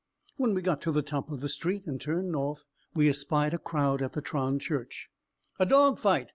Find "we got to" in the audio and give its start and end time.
0.55-0.91